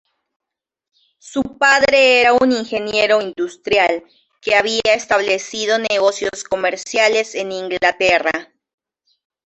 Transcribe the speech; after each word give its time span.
Su 1.19 1.59
padre 1.59 2.21
era 2.21 2.33
un 2.33 2.51
ingeniero 2.51 3.21
industrial 3.21 4.03
que 4.41 4.55
había 4.55 4.81
establecido 4.95 5.77
negocios 5.77 6.43
comerciales 6.43 7.35
en 7.35 7.51
Inglaterra. 7.51 8.51